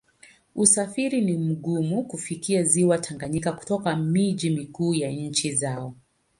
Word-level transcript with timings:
Usafiri 0.55 1.21
ni 1.21 1.37
mgumu 1.37 2.03
kufikia 2.03 2.63
Ziwa 2.63 2.97
Tanganyika 2.97 3.51
kutoka 3.51 3.95
miji 3.95 4.49
mikuu 4.49 4.93
ya 4.93 5.11
nchi 5.11 5.53
zao. 5.55 5.95